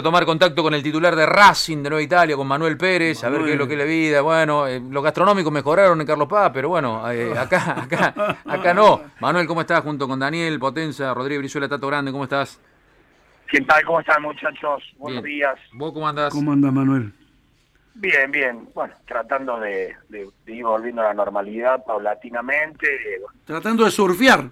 [0.00, 3.42] tomar contacto con el titular de Racing de Nueva Italia, con Manuel Pérez, a ver
[3.42, 4.20] qué es lo que es la vida.
[4.20, 9.00] Bueno, eh, los gastronómicos mejoraron en Carlos Paz, pero bueno, eh, acá, acá, acá no.
[9.18, 9.80] Manuel, ¿cómo estás?
[9.82, 12.60] Junto con Daniel, Potenza, Rodríguez Brizuela, Tato Grande, ¿cómo estás?
[13.50, 13.84] ¿Qué tal?
[13.84, 14.84] ¿Cómo están, muchachos?
[14.98, 15.38] Buenos Bien.
[15.38, 15.58] días.
[15.72, 16.32] ¿Vos cómo andás?
[16.32, 17.12] ¿Cómo anda Manuel?
[17.94, 18.68] Bien, bien.
[18.76, 22.86] Bueno, tratando de, de- de ir volviendo a la normalidad paulatinamente.
[22.86, 24.44] Eh, Tratando de surfear.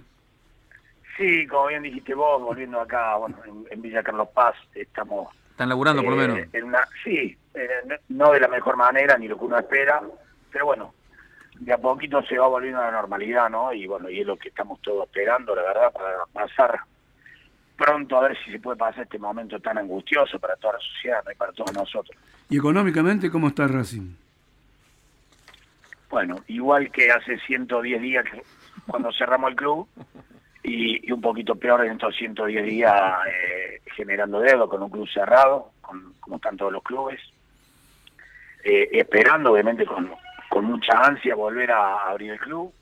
[1.17, 5.33] Sí, como bien dijiste vos, volviendo acá, bueno, en, en Villa Carlos Paz, estamos...
[5.51, 6.53] Están laburando por lo eh, menos.
[6.53, 7.69] En una, sí, eh,
[8.09, 10.01] no- de la mejor manera, ni lo que uno espera,
[10.51, 10.93] pero bueno,
[11.59, 13.73] de a poquito se va volviendo a la normalidad, ¿no?
[13.73, 16.79] Y bueno, y es lo que estamos todos esperando, la verdad, para pasar
[17.75, 21.23] pronto a ver si se puede pasar este momento tan angustioso para toda la sociedad
[21.25, 21.31] ¿no?
[21.31, 22.15] y para todos nosotros.
[22.49, 24.15] ¿Y económicamente cómo está Racing?
[26.09, 28.41] Bueno, igual que hace 110 días que
[28.87, 29.87] cuando cerramos el club
[31.17, 32.93] un poquito peor en estos 110 días
[33.27, 37.19] eh, generando dedo con un club cerrado, con- como están todos los clubes,
[38.63, 40.11] eh, esperando obviamente con,
[40.59, 42.73] mucha ansia volver a abrir el club.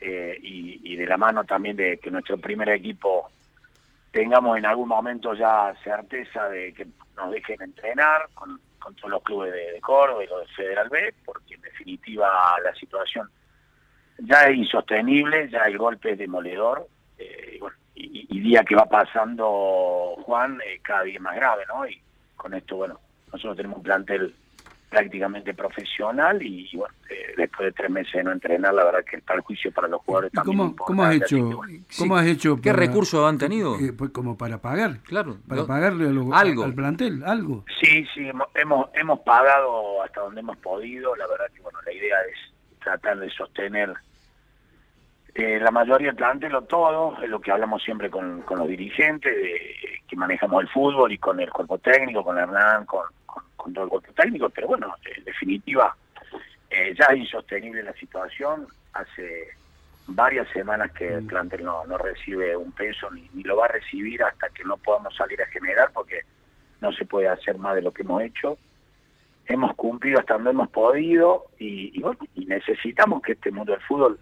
[0.00, 3.30] Eh, y, de la mano también de que nuestro primer equipo
[4.10, 6.86] tengamos en algún momento ya certeza de que
[7.16, 8.60] nos dejen entrenar con,
[8.96, 12.28] todos los clubes de, de Córdoba y los de Federal B, porque en definitiva
[12.62, 13.28] la situación
[14.18, 16.86] ya es insostenible, ya el golpe es demoledor,
[17.96, 21.86] y, y, día que va pasando Juan, eh, cada día es más grave, ¿no?
[21.88, 22.00] Y
[22.36, 23.00] con esto, bueno,
[23.32, 24.34] nosotros tenemos un plantel
[24.88, 29.04] prácticamente profesional y, y, bueno, eh, después de tres meses de no entrenar, la verdad
[29.04, 31.36] que el perjuicio para los jugadores ¿Y también es cómo, cómo has hecho?
[31.36, 33.76] que, bueno, ¿Cómo has hecho ¿Qué para- recursos han tenido?
[33.80, 34.98] eh, pues como para pagar?
[35.04, 35.38] Claro.
[35.48, 36.64] Para pagarle a lo- Algo.
[36.64, 37.64] al plantel, algo.
[37.80, 41.16] Sí, sí, hemos, hemos, hemos pagado hasta donde hemos podido.
[41.16, 43.92] La verdad que, bueno, la idea es tratar de sostener
[45.38, 46.14] eh, la mayoría
[46.54, 50.68] o todo, es lo que hablamos siempre con, con los dirigentes, de, que manejamos el
[50.68, 54.48] fútbol y con el cuerpo técnico, con Hernán, con, con, con todo el cuerpo técnico,
[54.48, 55.94] pero bueno, en definitiva,
[56.70, 58.66] eh, ya es insostenible la situación.
[58.94, 59.48] Hace
[60.06, 63.72] varias semanas que el plantel no, no recibe un peso ni, ni lo va a
[63.72, 66.22] recibir hasta que no podamos salir a generar, porque
[66.80, 68.56] no se puede hacer más de lo que hemos hecho.
[69.44, 73.82] Hemos cumplido hasta donde hemos podido y, y bueno, y necesitamos que este mundo del
[73.82, 74.18] fútbol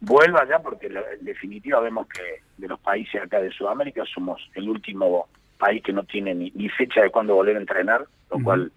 [0.00, 4.68] vuelva ya porque en definitiva vemos que de los países acá de Sudamérica somos el
[4.68, 8.70] último país que no tiene ni, ni fecha de cuándo volver a entrenar, lo cual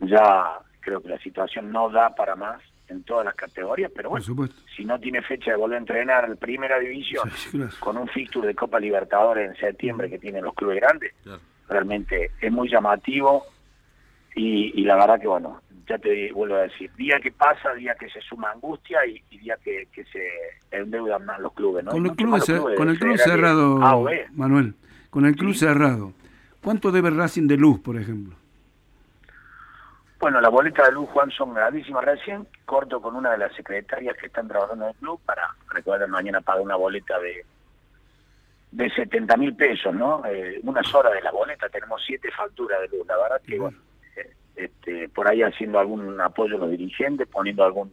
[0.00, 4.24] ya creo que la situación no da para más en todas las categorías, pero bueno,
[4.76, 7.72] si no tiene fecha de volver a entrenar en primera división, Sí, sí, claro.
[7.80, 11.40] con un fixture de Copa Libertadores en septiembre que tienen los clubes grandes, Claro.
[11.68, 13.44] realmente es muy llamativo
[14.36, 17.94] y, y la verdad que bueno, ya te vuelvo a decir, día que pasa, día
[17.94, 20.26] que se suma angustia y, y día que, que se
[20.70, 21.90] endeudan más los clubes, ¿no?
[21.92, 24.04] Con el club, más los cer- clubes con el club federales cerrado.
[24.32, 24.74] Manuel,
[25.10, 25.60] con el club Sí.
[25.60, 26.12] cerrado,
[26.62, 28.34] ¿cuánto debe Racing de luz, por ejemplo?
[30.20, 32.46] Bueno, la boleta de luz, Juan, son grandísimas recién.
[32.64, 36.40] Corto con una de las secretarias que están trabajando en el club para recordar mañana
[36.40, 37.44] paga una boleta de
[38.70, 40.24] de 70 mil pesos, ¿no?
[40.26, 43.06] Eh, unas horas de la boleta, tenemos siete facturas de luz.
[43.06, 43.78] La verdad que, bueno,
[44.56, 47.92] este, por ahí haciendo algún apoyo a los dirigentes, poniendo algún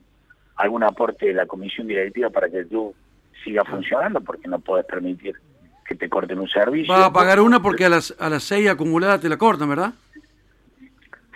[0.57, 2.93] algún aporte de la comisión directiva para que el club
[3.43, 5.35] siga funcionando, porque no puedes permitir
[5.87, 6.93] que te corten un servicio.
[6.93, 9.93] Va a pagar una porque a las, a las seis acumuladas te la cortan, ¿verdad?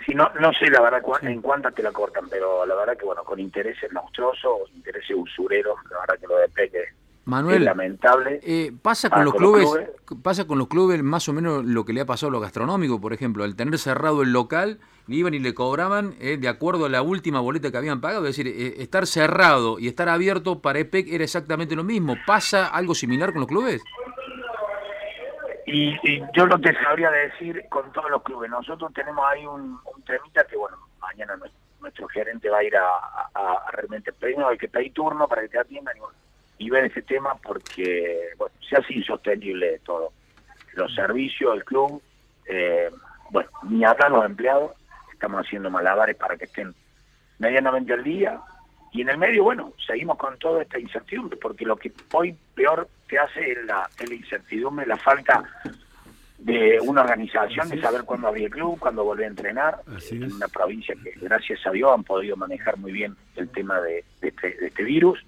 [0.04, 2.96] Sí, no, no sé la verdad cua- en cuántas te la cortan, pero la verdad
[2.96, 6.84] que bueno, con intereses monstruosos, intereses usureros, la verdad que lo de Peque
[7.26, 8.40] es Manuel, lamentable.
[8.44, 9.90] Eh, pasa Ah, con los con los clubes,
[10.22, 13.00] pasa con los clubes más o menos lo que le ha pasado a lo gastronómico,
[13.00, 14.78] por ejemplo, al tener cerrado el local,
[15.08, 18.36] iban y le cobraban eh, de acuerdo a la última boleta que habían pagado, es
[18.36, 22.16] decir, eh, estar cerrado y estar abierto para EPEC era exactamente lo mismo.
[22.26, 23.82] ¿Pasa algo similar con los clubes?
[25.66, 28.48] Y, y yo no te sabría decir con todos los clubes.
[28.48, 32.76] Nosotros tenemos ahí un, un temita que, bueno, mañana nuestro, nuestro gerente va a ir
[32.76, 36.14] a, a- a realmente pedir, hay que pedir turno para que te atiendan y, bueno,
[36.58, 40.12] y ver ese tema porque, bueno, se hace insostenible todo.
[40.74, 42.02] Los servicios, el club,
[42.46, 42.90] eh,
[43.30, 44.72] bueno, ni hablar los empleados,
[45.12, 46.74] estamos haciendo malabares para que estén
[47.38, 48.40] medianamente al día.
[48.92, 52.88] Y en el medio, bueno, seguimos con toda esta incertidumbre, porque lo que hoy peor
[53.08, 55.44] te hace es la, es la incertidumbre, la falta
[56.38, 60.32] de una organización, de saber cuándo abrir el club, cuándo volver a entrenar, Así en
[60.32, 64.28] una provincia que gracias a Dios han podido manejar muy bien el tema de, de
[64.28, 65.24] este, de este virus.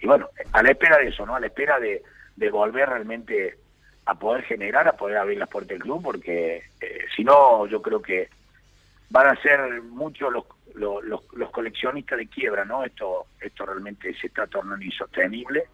[0.00, 1.34] Y bueno, a la espera de eso, ¿no?
[1.34, 2.02] A la espera de,
[2.36, 3.58] de volver realmente
[4.06, 7.82] a poder generar, a poder abrir las puertas del club, porque eh, si no, yo
[7.82, 8.30] creo que
[9.10, 10.44] van a ser muchos los,
[10.74, 12.84] los, los, coleccionistas de quiebra, ¿no?
[12.84, 15.64] Esto, esto realmente se está tornando insostenible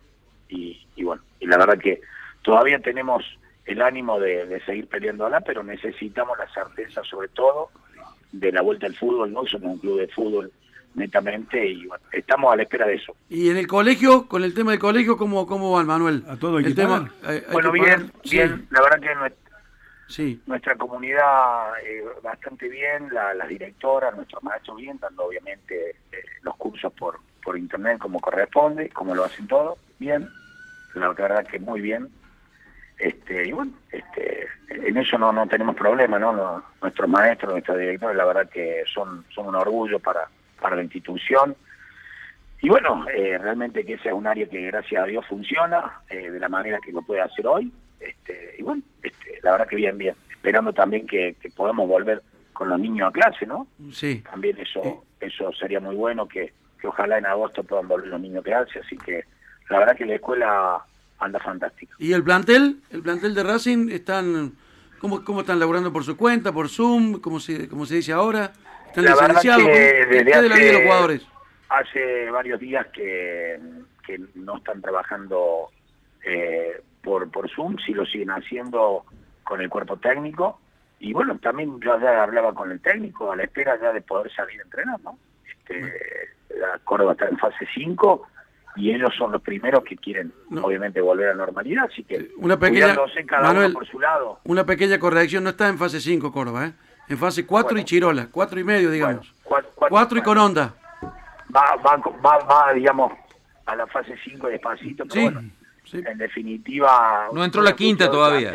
[0.48, 2.00] y, y bueno, y la verdad que
[2.42, 3.24] todavía tenemos
[3.66, 7.70] el ánimo de, de seguir peleándola, pero necesitamos la certeza sobre todo
[8.32, 9.46] de la vuelta al fútbol, ¿no?
[9.46, 10.52] Somos un club de fútbol
[10.94, 13.14] netamente y bueno, estamos a la espera de eso.
[13.28, 16.24] Y en el colegio, con el tema del colegio, ¿cómo, cómo va, Manuel?
[16.28, 18.12] A todo hay el que tema, hay- hay Bueno, que bien.
[18.24, 19.34] Sí, bien, la verdad que
[20.06, 26.16] Sí, nuestra comunidad eh, bastante bien, la- las directoras, nuestros maestros bien, dando obviamente eh,
[26.42, 30.28] los cursos por, por internet como corresponde, como lo hacen todos, bien,
[30.94, 32.08] la verdad que muy bien.
[32.98, 36.32] Este, y bueno, este, en eso no, no tenemos problema, ¿no?
[36.32, 40.28] No, Nuestros maestros, nuestros directores, la verdad que son, son un orgullo para,
[40.64, 41.54] para la institución.
[42.62, 46.30] Y bueno, eh, realmente que ese es un área que gracias a Dios funciona eh,
[46.30, 47.70] de la manera que lo puede hacer hoy.
[48.00, 50.14] Este, y bueno, este, la verdad que bien, bien.
[50.30, 52.22] Esperando también que, que podamos volver
[52.54, 53.66] con los niños a clase, ¿no?
[53.92, 54.22] sí.
[54.30, 58.40] También eso eso sería muy bueno, que, que ojalá en agosto puedan volver los niños
[58.40, 58.78] a clase.
[58.78, 59.24] Así que
[59.68, 60.82] la verdad que la escuela
[61.18, 61.94] anda fantástica.
[61.98, 62.78] ¿Y el plantel?
[62.90, 64.52] ¿El plantel de Racing están...
[64.98, 68.54] ¿Cómo, cómo están laburando por su cuenta, por Zoom, como se, como se dice ahora?
[68.96, 69.04] ¿Están
[69.34, 71.26] La que ¿Qué- desde ¿Qué de la vida de los hace- jugadores?
[71.68, 73.58] Hace varios días que,
[74.06, 75.70] que no están trabajando
[76.24, 79.04] eh, por, por Zoom, sí lo siguen haciendo
[79.42, 80.60] con el cuerpo técnico.
[81.00, 84.32] Y bueno, también yo ya hablaba con el técnico a la espera ya de poder
[84.32, 85.18] salir a entrenar, ¿no?
[85.46, 85.92] Este,
[86.58, 88.26] la Córdoba está en fase 5
[88.76, 90.64] y ellos son los primeros que quieren, No.
[90.64, 91.84] obviamente, volver a la normalidad.
[91.90, 92.96] Así que Una pequeña-
[93.26, 94.40] cada Manuel, uno por su lado.
[94.44, 96.72] Una pequeña corrección, no está en fase 5 Córdoba, ¿eh?
[97.08, 97.84] En fase 4 y.
[97.84, 99.32] Chirola, 4 y medio, digamos.
[99.48, 100.74] Bueno, cua- cua- 4 y con onda.
[101.54, 103.12] va, va, va, va, digamos,
[103.66, 105.50] a la fase 5 despacito, pero Sí, bueno,
[105.84, 106.02] sí.
[106.06, 107.28] en definitiva...
[107.32, 108.52] No entró la quinta todavía.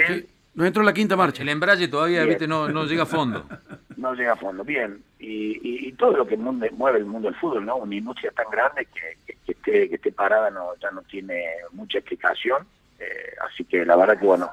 [0.56, 1.42] No entró la quinta marcha.
[1.44, 2.30] El embrague todavía, Bien.
[2.30, 3.46] viste, no, no llega a fondo.
[4.00, 5.04] No llega a fondo, bien.
[5.20, 7.76] Y, y, y todo lo que mueve el mundo del fútbol, ¿no?
[7.76, 11.44] Una industria tan grande que, que, que esté, que esté parada no, ya no tiene
[11.74, 12.66] mucha explicación.
[12.98, 14.50] Eh, así que la verdad que, bueno,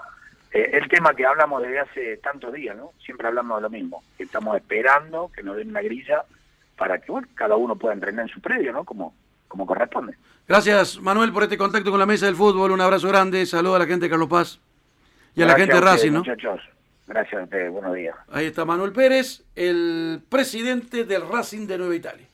[0.53, 2.93] eh, el tema que hablamos desde hace tantos días, ¿no?
[3.05, 6.25] Siempre hablamos de lo mismo, que estamos esperando que nos den una grilla
[6.77, 8.85] para que, bueno, cada uno pueda entrenar en su predio, ¿no?
[8.85, 9.15] Como,
[9.49, 10.15] como corresponde.
[10.49, 12.71] Gracias, Manuel, por este contacto con la mesa del fútbol.
[12.71, 13.45] Un abrazo grande.
[13.47, 14.61] Saludos a la gente de Carlos Paz
[15.35, 16.19] y a la gente de Racing, ¿no?
[16.21, 16.61] Muchachos,
[17.07, 18.15] gracias a ustedes, buenos días.
[18.31, 22.27] Ahí está Manuel Pérez, el presidente del Racing de Nueva Italia.